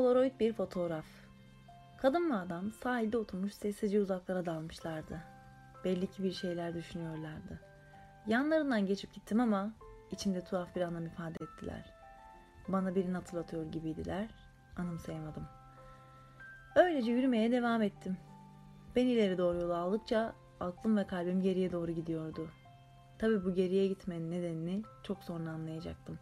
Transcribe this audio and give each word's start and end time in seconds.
Polaroid 0.00 0.40
bir 0.40 0.52
fotoğraf. 0.52 1.04
Kadın 1.98 2.30
ve 2.30 2.34
adam 2.34 2.72
sahilde 2.72 3.18
oturmuş 3.18 3.54
sessizce 3.54 4.00
uzaklara 4.00 4.46
dalmışlardı. 4.46 5.20
Belli 5.84 6.06
ki 6.06 6.22
bir 6.22 6.32
şeyler 6.32 6.74
düşünüyorlardı. 6.74 7.60
Yanlarından 8.26 8.86
geçip 8.86 9.14
gittim 9.14 9.40
ama 9.40 9.72
içimde 10.10 10.44
tuhaf 10.44 10.76
bir 10.76 10.80
anlam 10.80 11.06
ifade 11.06 11.44
ettiler. 11.44 11.92
Bana 12.68 12.94
birini 12.94 13.14
hatırlatıyor 13.14 13.72
gibiydiler. 13.72 14.28
Anımsayamadım. 14.76 15.48
Öylece 16.76 17.12
yürümeye 17.12 17.52
devam 17.52 17.82
ettim. 17.82 18.16
Ben 18.96 19.06
ileri 19.06 19.38
doğru 19.38 19.60
yolu 19.60 19.74
aldıkça 19.74 20.32
aklım 20.60 20.96
ve 20.96 21.06
kalbim 21.06 21.42
geriye 21.42 21.72
doğru 21.72 21.90
gidiyordu. 21.90 22.48
Tabi 23.18 23.44
bu 23.44 23.54
geriye 23.54 23.86
gitmenin 23.86 24.30
nedenini 24.30 24.82
çok 25.02 25.24
sonra 25.24 25.50
anlayacaktım. 25.50 26.18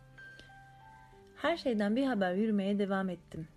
Her 1.36 1.56
şeyden 1.56 1.96
bir 1.96 2.06
haber 2.06 2.34
yürümeye 2.34 2.78
devam 2.78 3.08
ettim. 3.08 3.48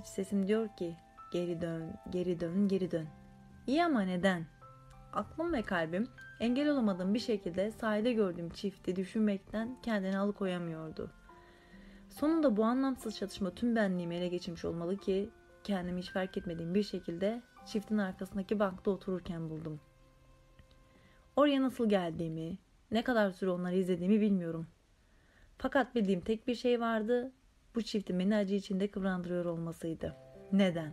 İç 0.00 0.06
sesim 0.06 0.48
diyor 0.48 0.68
ki 0.76 0.96
geri 1.32 1.60
dön, 1.60 1.94
geri 2.10 2.40
dön, 2.40 2.68
geri 2.68 2.90
dön. 2.90 3.06
İyi 3.66 3.84
ama 3.84 4.00
neden? 4.00 4.46
Aklım 5.12 5.52
ve 5.52 5.62
kalbim 5.62 6.08
engel 6.40 6.68
olamadığım 6.68 7.14
bir 7.14 7.18
şekilde 7.18 7.70
sahilde 7.70 8.12
gördüğüm 8.12 8.50
çifti 8.50 8.96
düşünmekten 8.96 9.76
kendini 9.82 10.18
alıkoyamıyordu. 10.18 11.10
Sonunda 12.10 12.56
bu 12.56 12.64
anlamsız 12.64 13.16
çatışma 13.16 13.50
tüm 13.50 13.76
benliğimi 13.76 14.14
ele 14.14 14.28
geçirmiş 14.28 14.64
olmalı 14.64 14.96
ki 14.96 15.30
kendimi 15.64 16.00
hiç 16.00 16.10
fark 16.10 16.36
etmediğim 16.36 16.74
bir 16.74 16.82
şekilde 16.82 17.42
çiftin 17.66 17.98
arkasındaki 17.98 18.58
bankta 18.58 18.90
otururken 18.90 19.50
buldum. 19.50 19.80
Oraya 21.36 21.62
nasıl 21.62 21.88
geldiğimi, 21.88 22.58
ne 22.90 23.04
kadar 23.04 23.30
süre 23.30 23.50
onları 23.50 23.76
izlediğimi 23.76 24.20
bilmiyorum. 24.20 24.66
Fakat 25.58 25.94
bildiğim 25.94 26.20
tek 26.20 26.46
bir 26.46 26.54
şey 26.54 26.80
vardı. 26.80 27.32
Bu 27.74 27.82
çiftin 27.82 28.18
beni 28.18 28.36
acı 28.36 28.54
içinde 28.54 28.90
kıvrandırıyor 28.90 29.44
olmasıydı. 29.44 30.16
Neden? 30.52 30.92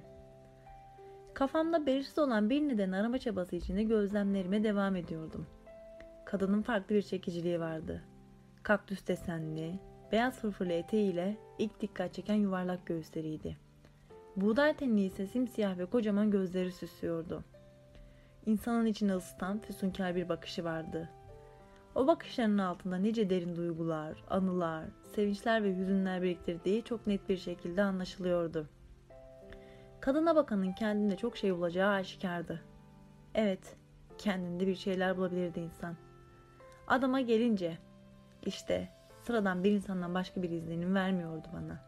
Kafamda 1.34 1.86
belirsiz 1.86 2.20
olan 2.20 2.50
bir 2.50 2.62
neden 2.62 2.92
arama 2.92 3.18
çabası 3.18 3.56
içinde 3.56 3.84
gözlemlerime 3.84 4.64
devam 4.64 4.96
ediyordum. 4.96 5.48
Kadının 6.26 6.62
farklı 6.62 6.96
bir 6.96 7.02
çekiciliği 7.02 7.60
vardı. 7.60 8.04
Kaktüs 8.64 9.08
desenli, 9.08 9.80
beyaz 10.12 10.40
fırfırlı 10.40 10.74
eteğiyle 10.74 11.38
ilk 11.60 11.82
dikkat 11.82 12.14
çeken 12.14 12.36
yuvarlak 12.36 12.86
göğüsleriydi. 12.86 13.58
Buğday 14.36 14.78
tenli 14.78 15.02
ise 15.02 15.28
simsiyah 15.28 15.78
ve 15.78 15.86
kocaman 15.86 16.32
gözleri 16.32 16.72
süslüyordu. 16.72 17.44
İnsanın 18.46 18.86
içini 18.86 19.14
ısıtan 19.14 19.60
füsunkar 19.60 20.16
bir 20.16 20.30
bakışı 20.30 20.64
vardı. 20.64 21.10
O 21.96 22.08
bakışlarının 22.08 22.58
altında 22.58 22.96
nice 22.96 23.30
derin 23.30 23.56
duygular, 23.56 24.24
anılar, 24.30 24.86
sevinçler 25.04 25.64
ve 25.64 25.78
hüzünler 25.78 26.22
biriktirdiği 26.22 26.84
çok 26.84 27.08
net 27.08 27.30
bir 27.30 27.38
şekilde 27.38 27.84
anlaşılıyordu. 27.84 28.68
Kadına 30.02 30.36
bakanın 30.36 30.72
kendinde 30.72 31.18
çok 31.18 31.38
şey 31.38 31.56
bulacağı 31.56 31.92
aşikardı. 31.94 32.62
Evet, 33.36 33.76
kendinde 34.18 34.68
bir 34.68 34.76
şeyler 34.76 35.18
bulabilirdi 35.18 35.60
insan. 35.60 35.96
Adama 36.88 37.22
gelince, 37.22 37.78
işte 38.46 38.90
sıradan 39.22 39.64
bir 39.64 39.72
insandan 39.72 40.14
başka 40.14 40.44
bir 40.44 40.50
izlenim 40.50 40.96
vermiyordu 40.96 41.48
bana. 41.54 41.80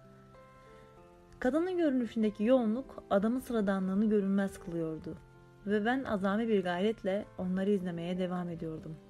Kadının 1.40 1.78
görünüşündeki 1.78 2.44
yoğunluk 2.44 3.04
adamın 3.10 3.40
sıradanlığını 3.40 4.10
görünmez 4.10 4.60
kılıyordu 4.60 5.18
ve 5.66 5.86
ben 5.86 6.04
azami 6.04 6.48
bir 6.48 6.64
gayretle 6.64 7.26
onları 7.38 7.70
izlemeye 7.70 8.18
devam 8.18 8.50
ediyordum. 8.50 9.07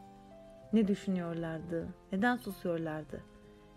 Ne 0.73 0.87
düşünüyorlardı, 0.87 1.87
neden 2.11 2.35
susuyorlardı? 2.35 3.21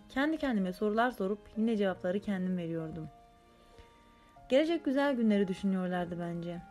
Kendi 0.09 0.37
kendime 0.37 0.73
sorular 0.73 1.11
sorup 1.11 1.39
yine 1.57 1.77
cevapları 1.77 2.19
kendim 2.19 2.57
veriyordum. 2.57 3.09
Gelecek 4.49 4.85
güzel 4.85 5.15
günleri 5.15 5.47
düşünüyorlardı 5.47 6.19
bence. 6.19 6.61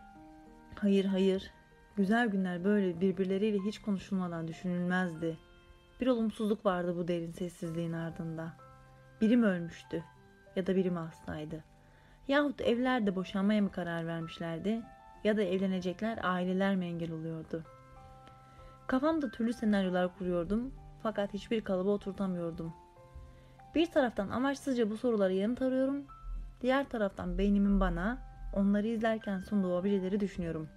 Hayır 0.74 1.04
hayır, 1.04 1.50
güzel 1.96 2.28
günler 2.28 2.64
böyle 2.64 3.00
birbirleriyle 3.00 3.58
hiç 3.58 3.78
konuşulmadan 3.78 4.48
düşünülmezdi. 4.48 5.36
Bir 6.00 6.06
olumsuzluk 6.06 6.66
vardı 6.66 6.96
bu 6.96 7.08
derin 7.08 7.32
sessizliğin 7.32 7.92
ardında. 7.92 8.52
Biri 9.20 9.36
mi 9.36 9.46
ölmüştü 9.46 10.04
ya 10.56 10.66
da 10.66 10.76
biri 10.76 10.90
mi 10.90 10.98
hastaydı? 10.98 11.64
Yahut 12.28 12.60
evlerde 12.60 13.16
boşanmaya 13.16 13.62
mı 13.62 13.72
karar 13.72 14.06
vermişlerdi 14.06 14.82
ya 15.24 15.36
da 15.36 15.42
evlenecekler 15.42 16.18
aileler 16.22 16.76
mi 16.76 16.86
engel 16.86 17.10
oluyordu? 17.10 17.64
Kafamda 18.90 19.30
türlü 19.30 19.52
senaryolar 19.52 20.18
kuruyordum 20.18 20.74
fakat 21.02 21.34
hiçbir 21.34 21.60
kalıba 21.60 21.90
oturtamıyordum. 21.90 22.72
Bir 23.74 23.86
taraftan 23.86 24.28
amaçsızca 24.28 24.90
bu 24.90 24.96
sorulara 24.96 25.32
yanıt 25.32 25.62
arıyorum, 25.62 26.04
diğer 26.60 26.88
taraftan 26.88 27.38
beynimin 27.38 27.80
bana 27.80 28.18
onları 28.56 28.86
izlerken 28.86 29.40
sunduğu 29.40 29.78
objeleri 29.78 30.20
düşünüyorum. 30.20 30.68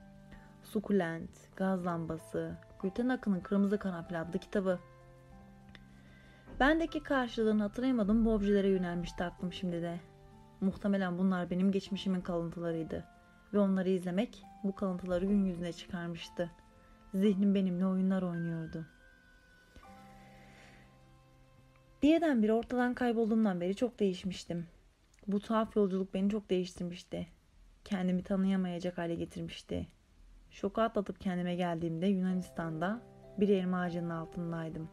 Sukulent, 0.64 1.56
gaz 1.56 1.86
lambası, 1.86 2.58
Gülten 2.82 3.10
Akın'ın 3.10 3.40
Kırmızı 3.40 3.78
Kanaplı 3.78 4.20
adlı 4.20 4.40
kitabı. 4.40 4.80
Bendeki 6.60 7.04
karşılığını 7.04 7.64
hatırlayamadığım 7.64 8.26
bu 8.26 8.34
objelere 8.34 8.70
yönelmişti 8.70 9.24
aklım 9.24 9.54
şimdi 9.54 9.82
de. 9.82 10.00
Muhtemelen 10.62 11.18
bunlar 11.18 11.50
benim 11.50 11.72
geçmişimin 11.72 12.22
kalıntılarıydı 12.22 13.06
ve 13.54 13.60
onları 13.60 13.90
izlemek 13.90 14.44
bu 14.64 14.76
kalıntıları 14.76 15.26
gün 15.26 15.46
yüzüne 15.46 15.74
çıkarmıştı. 15.74 16.52
Zihnim 17.14 17.56
benimle 17.56 17.86
oyunlar 17.86 18.22
oynuyordu. 18.22 18.86
Birdenbire 22.04 22.54
ortadan 22.54 22.94
kaybolduğumdan 22.94 23.62
beri 23.62 23.76
çok 23.76 24.00
değişmiştim. 24.00 24.68
Bu 25.28 25.40
tuhaf 25.40 25.76
yolculuk 25.76 26.14
beni 26.14 26.30
çok 26.30 26.50
değiştirmişti. 26.50 27.28
Kendimi 27.84 28.24
tanıyamayacak 28.24 28.98
hale 28.98 29.16
getirmişti. 29.16 29.88
Şoku 30.52 30.82
atlatıp 30.82 31.22
kendime 31.22 31.56
geldiğimde 31.56 32.08
Yunanistan'da 32.08 33.02
bir 33.38 33.50
elma 33.50 33.82
ağacının 33.82 34.10
altındaydım. 34.10 34.90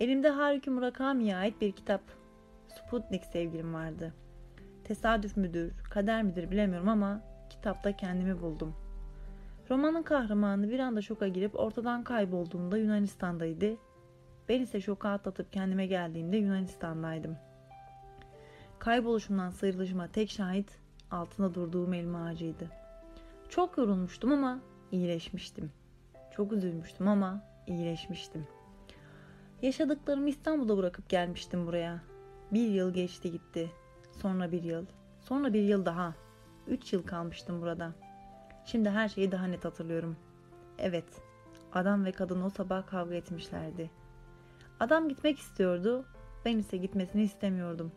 Elimde 0.00 0.28
Haruki 0.28 0.70
Murakami'ye 0.70 1.36
ait 1.36 1.60
bir 1.60 1.72
kitap. 1.72 2.02
Sputnik 2.68 3.24
sevgilim 3.24 3.74
vardı. 3.74 4.14
Tesadüf 4.84 5.36
müdür, 5.36 5.72
kader 5.90 6.22
midir 6.22 6.50
bilemiyorum 6.50 6.88
ama 6.88 7.22
kitapta 7.50 7.96
kendimi 7.96 8.42
buldum. 8.42 8.87
Romanın 9.70 10.02
kahramanı 10.02 10.70
bir 10.70 10.78
anda 10.78 11.02
şoka 11.02 11.28
girip 11.28 11.60
ortadan 11.60 12.04
kaybolduğunda 12.04 12.78
Yunanistan'daydı. 12.78 13.76
Ben 14.48 14.60
ise 14.60 14.80
şoka 14.80 15.10
atlatıp 15.10 15.52
kendime 15.52 15.86
geldiğimde 15.86 16.36
Yunanistan'daydım. 16.36 17.36
Kayboluşumdan 18.78 19.50
sıyrılışıma 19.50 20.08
tek 20.08 20.30
şahit 20.30 20.78
altında 21.10 21.54
durduğum 21.54 21.92
elma 21.94 22.26
ağacıydı. 22.26 22.70
Çok 23.48 23.78
yorulmuştum 23.78 24.32
ama 24.32 24.60
iyileşmiştim. 24.92 25.72
Çok 26.36 26.52
üzülmüştüm 26.52 27.08
ama 27.08 27.42
iyileşmiştim. 27.66 28.46
Yaşadıklarımı 29.62 30.28
İstanbul'da 30.28 30.76
bırakıp 30.76 31.08
gelmiştim 31.08 31.66
buraya. 31.66 32.02
Bir 32.52 32.68
yıl 32.68 32.94
geçti 32.94 33.30
gitti. 33.30 33.70
Sonra 34.12 34.52
bir 34.52 34.62
yıl. 34.62 34.86
Sonra 35.20 35.52
bir 35.52 35.62
yıl 35.62 35.86
daha. 35.86 36.14
Üç 36.66 36.92
yıl 36.92 37.02
kalmıştım 37.02 37.60
burada. 37.60 37.92
Şimdi 38.70 38.90
her 38.90 39.08
şeyi 39.08 39.32
daha 39.32 39.46
net 39.46 39.64
hatırlıyorum. 39.64 40.16
Evet, 40.78 41.04
adam 41.72 42.04
ve 42.04 42.12
kadın 42.12 42.42
o 42.42 42.50
sabah 42.50 42.86
kavga 42.86 43.14
etmişlerdi. 43.14 43.90
Adam 44.80 45.08
gitmek 45.08 45.38
istiyordu, 45.38 46.04
ben 46.44 46.58
ise 46.58 46.76
gitmesini 46.76 47.22
istemiyordum. 47.22 47.92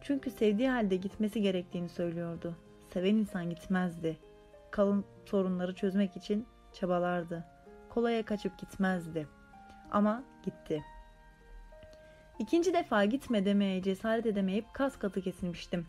Çünkü 0.00 0.30
sevdiği 0.30 0.68
halde 0.68 0.96
gitmesi 0.96 1.42
gerektiğini 1.42 1.88
söylüyordu. 1.88 2.56
Seven 2.92 3.14
insan 3.14 3.50
gitmezdi. 3.50 4.18
Kalın 4.70 5.04
sorunları 5.24 5.74
çözmek 5.74 6.16
için 6.16 6.46
çabalardı. 6.72 7.44
Kolaya 7.88 8.24
kaçıp 8.24 8.58
gitmezdi. 8.58 9.28
Ama 9.90 10.22
gitti. 10.44 10.84
İkinci 12.38 12.74
defa 12.74 13.04
gitme 13.04 13.44
demeye 13.44 13.82
cesaret 13.82 14.26
edemeyip 14.26 14.66
kas 14.72 14.98
katı 14.98 15.22
kesilmiştim. 15.22 15.86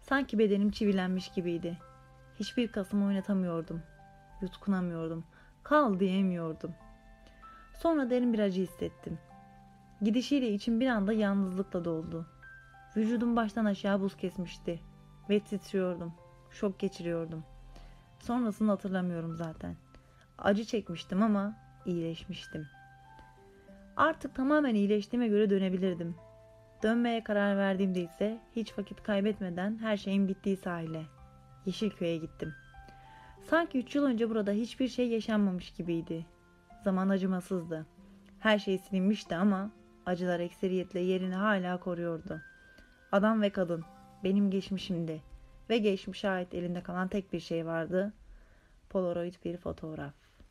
Sanki 0.00 0.38
bedenim 0.38 0.70
çivilenmiş 0.70 1.32
gibiydi. 1.32 1.89
Hiçbir 2.40 2.68
kasımı 2.68 3.06
oynatamıyordum. 3.06 3.82
Yutkunamıyordum. 4.42 5.24
Kal 5.62 6.00
diyemiyordum. 6.00 6.74
Sonra 7.78 8.10
derin 8.10 8.32
bir 8.32 8.38
acı 8.38 8.62
hissettim. 8.62 9.18
Gidişiyle 10.02 10.52
içim 10.52 10.80
bir 10.80 10.86
anda 10.86 11.12
yalnızlıkla 11.12 11.84
doldu. 11.84 12.26
Vücudum 12.96 13.36
baştan 13.36 13.64
aşağı 13.64 14.00
buz 14.00 14.16
kesmişti. 14.16 14.80
Ve 15.30 15.40
titriyordum. 15.40 16.12
Şok 16.50 16.78
geçiriyordum. 16.78 17.44
Sonrasını 18.18 18.70
hatırlamıyorum 18.70 19.36
zaten. 19.36 19.76
Acı 20.38 20.64
çekmiştim 20.64 21.22
ama 21.22 21.56
iyileşmiştim. 21.86 22.66
Artık 23.96 24.34
tamamen 24.34 24.74
iyileştiğime 24.74 25.28
göre 25.28 25.50
dönebilirdim. 25.50 26.14
Dönmeye 26.82 27.24
karar 27.24 27.56
verdiğimde 27.56 28.00
ise 28.02 28.40
hiç 28.56 28.78
vakit 28.78 29.02
kaybetmeden 29.02 29.78
her 29.78 29.96
şeyin 29.96 30.28
bittiği 30.28 30.56
sahile, 30.56 31.02
Yeşilköy'e 31.66 32.16
gittim. 32.16 32.54
Sanki 33.50 33.78
üç 33.78 33.94
yıl 33.94 34.04
önce 34.04 34.30
burada 34.30 34.52
hiçbir 34.52 34.88
şey 34.88 35.08
yaşanmamış 35.08 35.70
gibiydi. 35.70 36.26
Zaman 36.84 37.08
acımasızdı. 37.08 37.86
Her 38.38 38.58
şey 38.58 38.78
silinmişti 38.78 39.36
ama 39.36 39.70
acılar 40.06 40.40
ekseriyetle 40.40 41.00
yerini 41.00 41.34
hala 41.34 41.80
koruyordu. 41.80 42.40
Adam 43.12 43.42
ve 43.42 43.50
kadın, 43.50 43.84
benim 44.24 44.50
geçmişimdi 44.50 45.22
ve 45.70 45.78
geçmişe 45.78 46.28
ait 46.28 46.54
elinde 46.54 46.82
kalan 46.82 47.08
tek 47.08 47.32
bir 47.32 47.40
şey 47.40 47.66
vardı. 47.66 48.12
Polaroid 48.90 49.34
bir 49.44 49.56
fotoğraf. 49.56 50.14